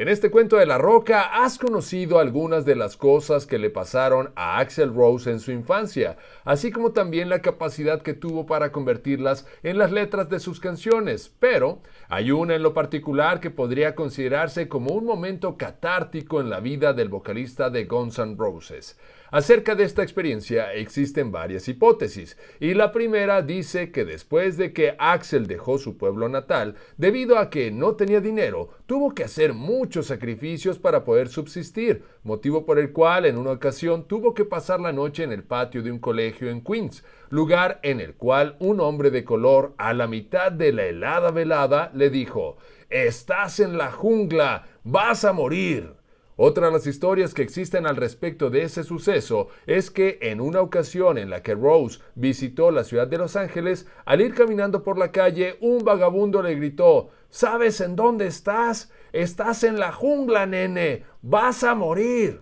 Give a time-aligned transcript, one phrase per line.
[0.00, 4.32] En este cuento de la roca has conocido algunas de las cosas que le pasaron
[4.34, 9.46] a Axel Rose en su infancia, así como también la capacidad que tuvo para convertirlas
[9.62, 14.68] en las letras de sus canciones, pero hay una en lo particular que podría considerarse
[14.68, 18.98] como un momento catártico en la vida del vocalista de Guns N' Roses.
[19.30, 24.96] Acerca de esta experiencia existen varias hipótesis, y la primera dice que después de que
[24.98, 30.06] Axel dejó su pueblo natal, debido a que no tenía dinero, tuvo que hacer muchos
[30.06, 34.92] sacrificios para poder subsistir, motivo por el cual en una ocasión tuvo que pasar la
[34.92, 39.12] noche en el patio de un colegio en Queens, lugar en el cual un hombre
[39.12, 42.56] de color a la mitad de la helada velada le dijo,
[42.90, 45.99] Estás en la jungla, vas a morir.
[46.42, 50.62] Otra de las historias que existen al respecto de ese suceso es que en una
[50.62, 54.96] ocasión en la que Rose visitó la ciudad de Los Ángeles, al ir caminando por
[54.96, 58.90] la calle, un vagabundo le gritó, ¿Sabes en dónde estás?
[59.12, 61.04] Estás en la jungla, nene.
[61.20, 62.40] Vas a morir.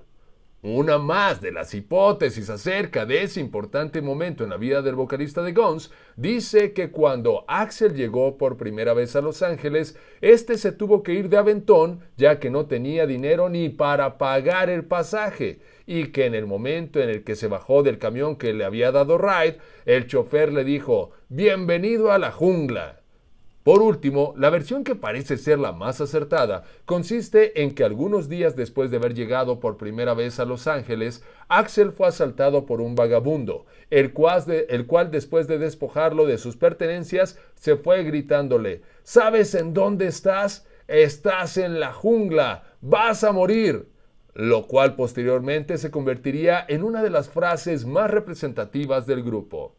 [0.70, 5.40] Una más de las hipótesis acerca de ese importante momento en la vida del vocalista
[5.40, 10.72] de Guns dice que cuando Axel llegó por primera vez a Los Ángeles, este se
[10.72, 15.60] tuvo que ir de aventón ya que no tenía dinero ni para pagar el pasaje
[15.86, 18.92] y que en el momento en el que se bajó del camión que le había
[18.92, 23.00] dado ride, el chofer le dijo, Bienvenido a la jungla.
[23.68, 28.56] Por último, la versión que parece ser la más acertada consiste en que algunos días
[28.56, 32.94] después de haber llegado por primera vez a Los Ángeles, Axel fue asaltado por un
[32.94, 40.06] vagabundo, el cual, después de despojarlo de sus pertenencias se fue gritándole, ¿Sabes en dónde
[40.06, 40.66] estás?
[40.86, 43.90] Estás en la jungla, vas a morir
[44.32, 49.77] lo cual posteriormente se convertiría en una de las frases más representativas del grupo.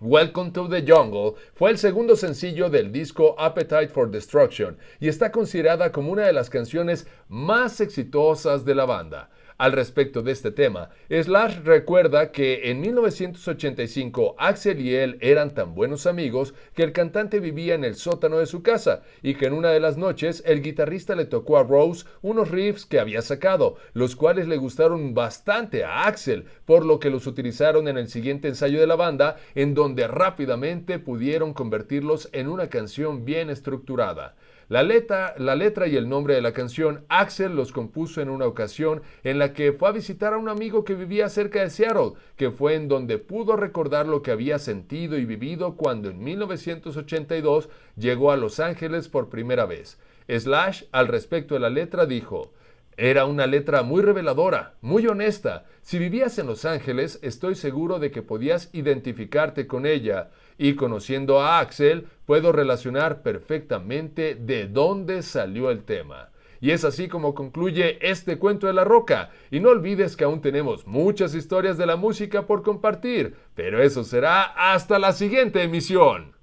[0.00, 5.32] Welcome to the Jungle fue el segundo sencillo del disco Appetite for Destruction y está
[5.32, 9.28] considerada como una de las canciones más exitosas de la banda.
[9.58, 15.74] Al respecto de este tema, Slash recuerda que en 1985 Axel y él eran tan
[15.74, 19.54] buenos amigos que el cantante vivía en el sótano de su casa y que en
[19.54, 23.78] una de las noches el guitarrista le tocó a Rose unos riffs que había sacado,
[23.94, 28.46] los cuales le gustaron bastante a Axel, por lo que los utilizaron en el siguiente
[28.46, 34.36] ensayo de la banda, en donde rápidamente pudieron convertirlos en una canción bien estructurada.
[34.68, 38.44] La letra, la letra y el nombre de la canción, Axel los compuso en una
[38.44, 42.12] ocasión en la que fue a visitar a un amigo que vivía cerca de Seattle,
[42.36, 47.70] que fue en donde pudo recordar lo que había sentido y vivido cuando en 1982
[47.96, 49.98] llegó a Los Ángeles por primera vez.
[50.28, 52.52] Slash, al respecto de la letra, dijo,
[52.98, 55.64] era una letra muy reveladora, muy honesta.
[55.82, 60.30] Si vivías en Los Ángeles, estoy seguro de que podías identificarte con ella.
[60.58, 66.30] Y conociendo a Axel, puedo relacionar perfectamente de dónde salió el tema.
[66.60, 69.30] Y es así como concluye este cuento de la roca.
[69.52, 74.02] Y no olvides que aún tenemos muchas historias de la música por compartir, pero eso
[74.02, 76.37] será hasta la siguiente emisión.